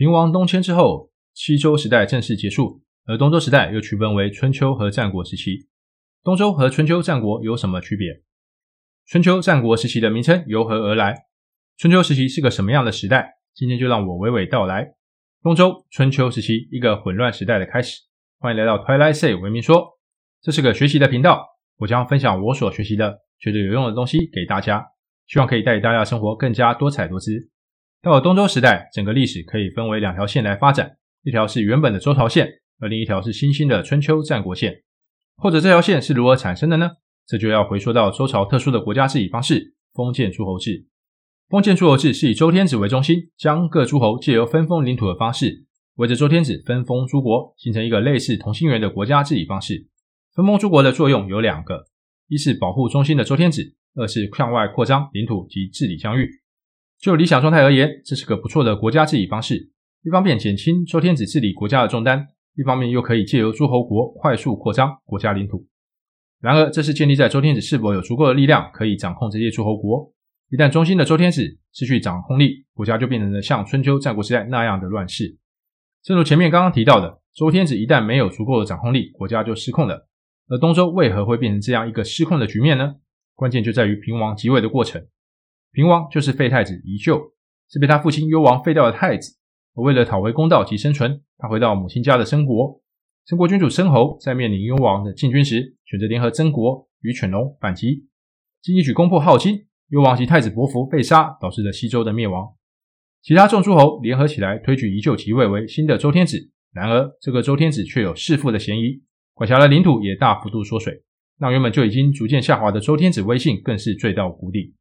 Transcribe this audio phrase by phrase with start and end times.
[0.00, 5.68] 平王东迁之后，西周时代正式结束，而东周时代又区分为春秋和战国时期。
[6.24, 8.22] 东周和春秋战国有什么区别？
[9.06, 11.14] 春秋战国时期的名称由何而来？
[11.76, 13.34] 春秋时期是个什么样的时代？
[13.52, 14.94] 今天就让我娓娓道来。
[15.42, 18.00] 东周春秋时期，一个混乱时代的开始。
[18.38, 19.98] 欢迎来到 Twilight Say 文明说，
[20.40, 21.46] 这是个学习的频道，
[21.76, 24.82] 我将分享我所学习的觉得有用的东西给大家，
[25.26, 27.50] 希望可以带给大家生活更加多彩多姿。
[28.02, 34.82] 到了东周时代，整个历史可以分为两条线来发展，一条是原本的周朝线，而另一条是新兴的春秋战国线。
[35.36, 36.92] 或者这条线是如何产生的呢？
[37.26, 40.86] 这就要回溯到周朝特殊的国家治理方式——封建诸侯制。
[41.50, 49.88] 封建诸侯制是以周天子为中心，将各诸侯借由分封领土的方式，围着周天子分封诸国，形成一个类似同心圆的国家治理方式。
[50.34, 51.84] 分封诸国的作用有两个：
[52.28, 56.39] 一是保护中心的周天子，二是向外扩张领土及治理疆域。
[57.00, 59.70] 就理想状态而言，这是个不错的国家治理方式。
[60.04, 65.66] 一方面减轻周天子治理国家的重担，一方面又可以借由诸侯国快速扩张国家领土。
[66.42, 70.12] 然而，这是建立在周天子是否有足够的力量可以掌控这些诸侯国。
[70.50, 75.38] 一旦中心的周天子失去掌控力，国家就变成了像春秋战国时代那样的乱世。
[76.02, 80.06] 正如前面刚刚提到的，周天子一旦没有足够的掌控力，国家就失控了。
[80.48, 82.96] 而东周为何会变成这样一个失控的局面呢？
[83.34, 85.06] 关键就在于平王即位的过程。
[85.72, 87.32] 平王就是废太子宜臼，
[87.68, 89.36] 是被他父亲幽王废掉的太子。
[89.74, 92.80] 而为了讨回公道及生存，他回到母亲家的申国。
[93.26, 98.06] 申国君主申侯在面临幽王的进军时，选择联合曾国与犬戎反击，
[98.60, 99.66] 经一举攻破镐京。
[99.90, 102.54] 幽王及太子伯服被杀，导致了西周的灭亡。
[103.22, 106.50] 其他众诸侯联合起来推举宜臼即位为新的周天子。
[106.72, 109.02] 然而，这个周天子却有弑父的嫌疑，
[109.34, 111.02] 管辖的领土也大幅度缩水，
[111.38, 114.74] 让原本就已经逐渐下滑的周天子威信更是坠到谷底。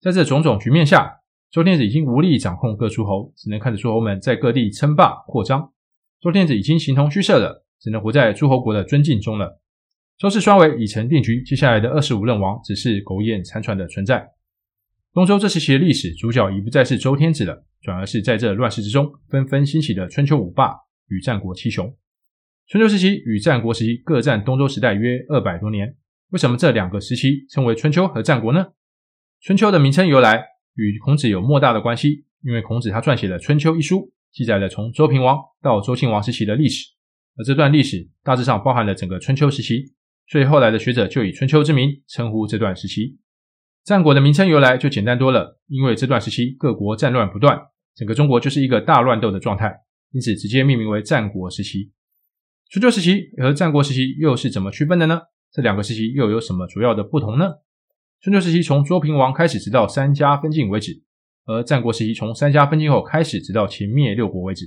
[0.00, 5.72] 在这种种局面下，周天子已经无力掌控各诸侯，只能看着诸侯们在各地称霸扩张。
[6.20, 9.60] 周天子已经形同虚设了，只能活在诸侯国的尊敬中了。
[10.18, 14.26] 周室双维已成定局，接下来的二十五任王只是苟延残喘的存在。
[15.12, 20.74] 东周这时期的历史主角已不再是周天子了，转而是在这乱世之中纷纷兴起的春秋五霸
[21.08, 21.94] 与战国七雄。
[22.66, 25.96] 春秋时期与战国时期各占东周时代约二百多年。
[26.30, 28.66] 为什么这两个时期称为春秋和战国呢？
[29.46, 36.84] 春秋的名称由来与孔子有莫大的关系，因为孔子他撰写了《春秋》一书，记载了从周平王到周庆王时期的历史，
[37.36, 39.92] 而这段历史大致上包含了整个春秋时期，
[40.26, 43.20] 所以后来的学者就以春秋之名称呼这段时期。
[43.84, 47.56] 战国的名称由来就简单多了，因为这段时期各国战乱不断，
[47.94, 49.72] 整个中国就是一个大乱斗的状态，
[50.10, 51.92] 因此直接命名为战国时期。
[52.68, 55.20] 春秋时期和战国时期又是怎么区分的呢？
[55.52, 57.46] 这两个时期又有什么主要的不同呢？
[58.26, 60.94] 春秋时期从周平王开始，直到三家分晋为止；
[61.44, 64.66] 而战国时期从三家分晋后开始，直到秦灭六国为止。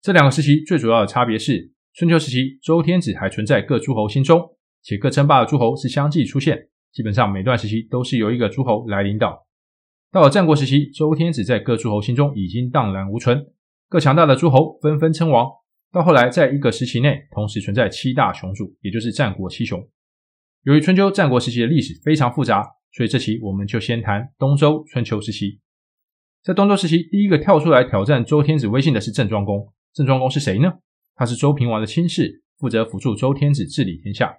[0.00, 4.40] 这两个时期最主要的差别是，春秋时期周天子还存在各诸侯心中，
[4.84, 6.68] 且各称霸的诸侯是相继出现。
[6.92, 9.44] 基本上每段时期都是由一个诸侯来领导。
[10.12, 13.44] 到了战国时期，周天子在各诸侯心中已经荡然无存，
[13.88, 15.50] 各强大的诸侯纷纷称王。
[15.90, 19.84] 到后来，在一个时期内同时存在七大雄主，也就是战国七雄。
[20.62, 22.64] 由于春秋战国时期的历史非常复杂，
[22.96, 25.60] 所以这期我们就先谈东周春秋时期。
[26.42, 29.72] 在东周时期，第一个跳出来挑战周天子威信的是郑庄公。
[29.92, 30.74] 郑庄公是谁呢？
[31.16, 34.32] 他是周平王的亲事，负责辅助周天子治理天下。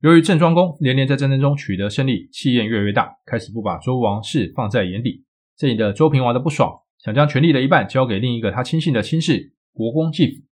[0.00, 5.24] 由于郑庄公连连在战争中取得胜利，气焰越来越大，开始不把周王室放在眼里。
[5.56, 10.42] 这里的周平王的不爽，想将权力的一半交给另一个他亲信的亲事国公季父。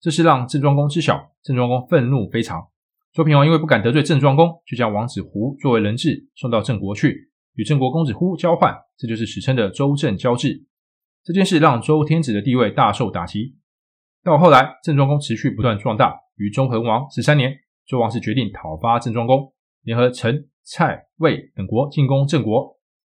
[0.00, 2.68] 这是让郑庄公知晓，郑庄公愤怒非常。
[3.14, 10.66] 周平王因为不敢得罪郑庄公，就将王子胡作为人质送到郑国去，与郑国公子忽交换，这就是史称的周郑交质。
[11.22, 13.54] 这件事让周天子的地位大受打击。
[14.24, 17.54] 到后来，郑庄公持续不断壮大，于周桓王十三年。
[17.86, 19.52] 周王室决定讨伐郑庄公，
[19.82, 22.76] 联合陈、蔡、魏等国进攻郑国。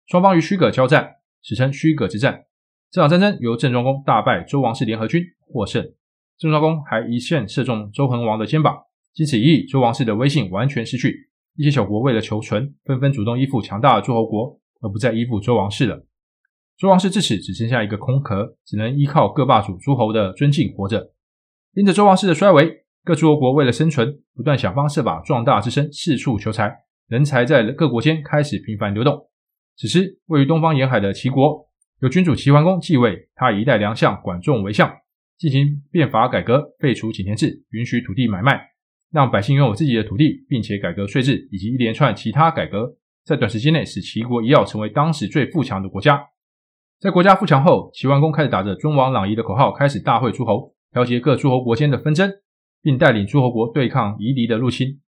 [0.07, 1.09] 双方于须葛交战，
[1.41, 2.43] 史称须葛之战。
[2.91, 5.81] 这场战争由郑庄公大败周王室联合军，获胜。
[6.37, 8.75] 郑庄公还一箭射中周桓王的肩膀，
[9.15, 11.29] 经此一役，周王室的威信完全失去。
[11.55, 16.05] 一些小国为了求存，纷纷主动依附强大的诸侯国，而不再依附周王室了。
[16.77, 21.13] 周王室至此只剩下一个空壳，只能依靠各霸主诸侯的尊敬活着。
[21.75, 26.75] 因着周王室的衰微，各诸侯国为了生存，不断想方设法壮大自身，四处求财，
[27.07, 29.17] 人才在各国间开始频繁流动。
[29.77, 31.65] 此时，位于东方沿海的齐国
[32.01, 34.93] 由君主齐桓公继位，他以一代良相管仲为相，
[35.37, 38.61] 进行变法改革，废除井田制，允许土地买卖，
[39.11, 46.21] 让百姓拥有自己的土地，并且改革税制以及一连串其他改革，在短时间内使齐国一跃成为当时最富强的国家。
[46.99, 52.31] 在国家富强后，齐桓公开始打着尊王攘夷的口号，开始大会诸侯，调节各诸侯国间的纷争，
[52.81, 55.01] 并带领诸侯国对抗夷狄的入侵。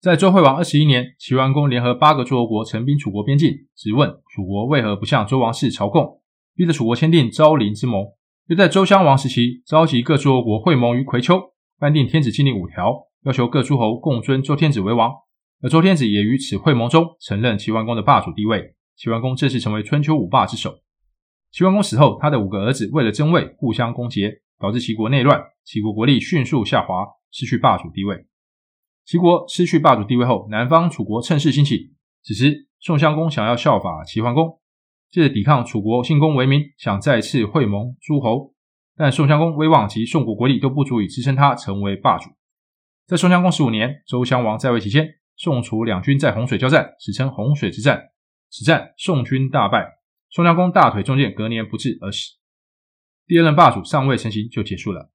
[0.00, 6.20] 在周惠王二十一年，齐桓公联合八个诸侯国陈兵楚国边境，质问楚国为何不向周王室朝贡，
[6.54, 8.04] 逼着楚国签订昭陵之盟。
[8.48, 11.40] 又在周襄王时期，召集各诸侯国会盟于葵丘，
[11.78, 15.12] 颁定天子禁令五条，要求各诸侯共尊周天子为王。
[15.60, 20.72] 而周天子也于此会盟中承认齐桓公的霸主地位，齐桓公正式成为春秋五霸之首。
[21.50, 24.30] 齐桓公死后，他的五个儿子为了争位，互相攻訐，
[24.60, 28.26] 导致齐国内乱，齐国国力迅速下滑，失去霸主地位。
[29.04, 31.94] 齐国失去霸主地位后，南方楚国趁势兴起。
[32.22, 34.60] 此时，宋襄公想要效法齐桓公，
[35.10, 38.52] 借着抵抗楚国信公为名，想再次会盟诸侯。
[38.96, 42.30] 但宋襄公威望及宋国国力都不足以支撑他成为霸主。
[43.06, 45.06] 在宋襄公十五年，周襄王在位期间，
[45.36, 48.02] 宋楚两军在洪水交战，史称洪水之战。
[48.50, 49.86] 此战，宋军大败。
[50.28, 52.32] 宋襄公大腿中箭，隔年不治而死。
[53.28, 55.12] 第二任霸主尚未成型就结束了。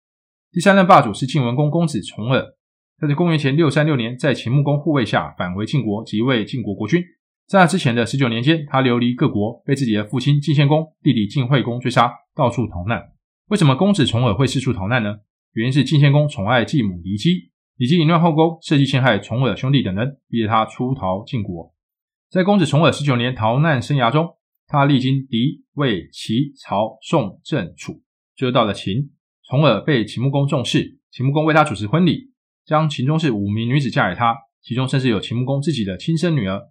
[0.54, 2.56] 第三任霸主是晋文公公子重耳，
[2.98, 7.04] 他在公元前六三六年，在秦穆公护卫下返回晋国，即位晋国国君。
[7.46, 13.04] 在那之前的十九年间，他流离各国，被自己的父亲晋献公、弟弟晋惠公追杀，到处逃难。
[13.50, 15.18] 为什么公子重耳会四处逃难呢？
[15.52, 17.51] 原因是晋献公宠爱继母骊姬，
[17.82, 21.74] 以及淫乱后宫，设计陷害重耳兄弟等人，逼着他出逃晋国。
[22.30, 24.38] 在公子重耳十九年逃难生涯中，
[24.68, 28.00] 他历经狄、魏、齐、曹、宋、郑、楚，
[28.36, 29.10] 最后到了秦。
[29.50, 32.32] 重耳被秦穆公重视，秦穆公为他主持婚礼，
[32.68, 36.62] 将秦中室五名女子嫁给他，其中甚至有秦穆公自己的亲生女儿。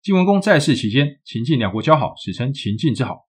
[0.00, 3.26] 晋文公在世期间，秦晋两国交好，史称秦晋之好。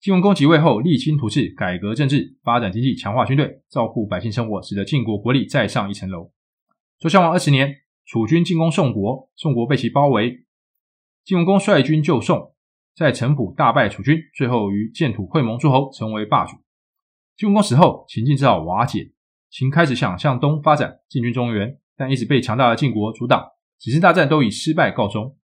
[0.00, 6.32] 晋文公即位后，励精图治，改革政治，发展经济，强化军队，照顾百姓生活，使得晋国国力再上一层楼。
[6.98, 10.46] 周襄王二十年，楚军进攻宋国，宋国被其包围，
[11.26, 12.54] 晋文公率军救宋。
[12.96, 16.56] 在城濮大败楚军，最后与建土会盟诸侯，成为霸主。
[17.36, 19.12] 晋文公死后，秦晋之好瓦解，
[19.50, 23.44] 秦开始想向东发展，进军中原，但一直被强大的晋国阻挡，
[23.78, 25.36] 几次大战都以失败告终。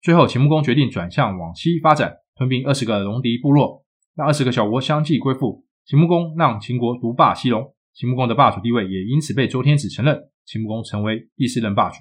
[0.00, 3.84] 最后，秦穆公决定转向往西发展，吞并二十个戎狄部落，
[4.14, 5.64] 让二十个小国相继归附。
[5.84, 11.98] 秦穆公让秦国独霸西戎，秦穆公的霸主地位也因此被周天子承认，秦穆公成为第四任霸主。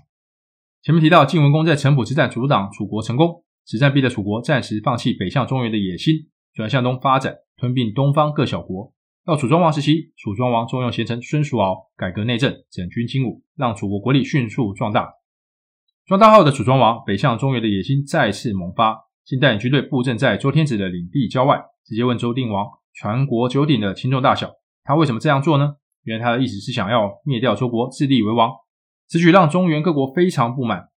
[0.82, 3.44] 前面提到，晋文公在城濮之战阻挡楚国成功。
[3.64, 6.16] 此战逼得楚国暂时放弃北向中原的野心，
[6.56, 8.92] 转向东发展，吞并东方各小国。
[9.24, 15.08] 到楚庄王时期，楚庄王重用贤臣孙叔敖，改革内政，整军经武，让楚国国力迅速壮大。
[16.08, 22.66] 壮大后的楚庄王，北向中原的野心再次萌发，竟带领军队布阵在周天子的领地郊外，直接问周定王
[22.96, 24.50] 传国九鼎的轻重大小。
[24.84, 25.76] 他为什么这样做呢？
[26.04, 28.52] 原来他的意思是想要灭掉周国，自立为王。
[29.08, 30.90] 此举让中原各国非常不满。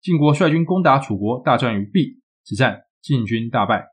[0.00, 2.20] 晋国率军攻打楚国，大战于毕。
[2.42, 3.84] 此战晋军大败，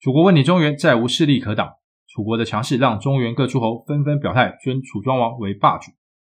[0.00, 1.70] 楚国问鼎中原，再无势力可挡。
[2.08, 5.90] 楚国的强势让中原各诸侯纷纷表态，尊楚庄王为霸主。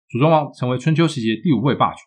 [0.09, 1.99] 楚庄王成为春秋时节第五位霸主。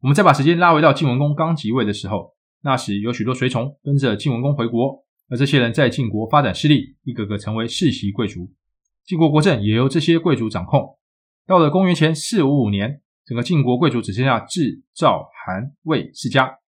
[0.00, 8.50] 我们再把时间拉回到晋文公刚即位的时候，那时有许多随从跟着晋文公回国，而这些人在晋国发展势力，一个个成为世袭贵族。
[9.04, 10.96] 晋国国政也由这些贵族掌控。
[11.46, 13.00] 到了公元前四五五年。
[13.24, 16.58] 整个晋国贵族只剩下智、赵、韩、魏四家，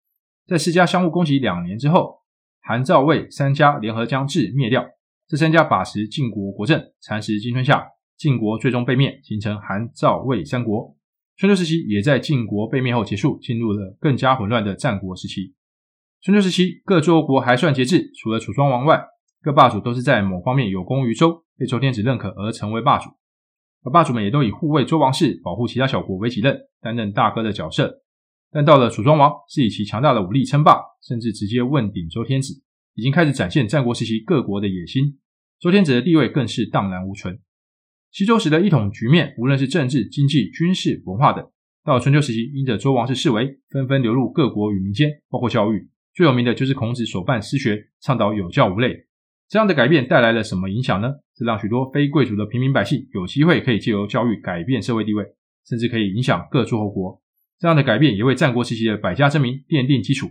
[0.46, 2.20] 在四家相互攻击两年之后，
[2.62, 4.86] 韩、赵、魏三家联合将智灭掉。
[5.26, 7.84] 这三家把持晋国国政，蚕食荆吞下，
[8.16, 10.96] 晋国最终被灭，形成韩、赵、魏三国。
[11.36, 15.54] 春秋时期也在晋国被灭后结束，进入了更加混乱的战国时期。
[16.22, 19.04] 春秋时期各诸侯国还算节制，除了楚庄王外，
[19.44, 23.10] 各霸主都是在某方面有功于周，被周天子认可而成为霸主。
[23.82, 28.02] 而霸主们也都以护卫周王室、保护其他小国为己任，担任大哥的角色。
[28.50, 32.54] 但到了楚庄王，是以其强大的武力称霸，甚至直接问鼎周天子，
[32.94, 35.18] 已经开始展现战国时期各国的野心。
[35.60, 37.38] 周天子的地位更是荡然无存。
[38.12, 41.46] 西周时的一统局面，无论是政治、经济、军事、文化等，
[41.84, 45.90] 到了春秋时期，因着周王室式微，纷纷流入各国与民间，包括教育。
[46.14, 49.04] 最有名的就是孔子所办私学，倡导有教无类。
[49.54, 51.08] 这样的改变带来了什么影响呢？
[51.38, 55.24] 是让许多非贵族的平民百姓有机会可以借由教育改变社会地位，
[55.64, 57.22] 甚至可以影响各诸侯国。
[57.60, 60.26] 这样的改变也为战国时期的百家争鸣奠定基础。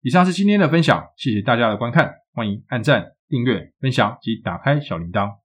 [0.00, 5.43] 以上是今天的分享，谢谢大家的观看，欢迎按赞、订阅、分享及打开小铃铛。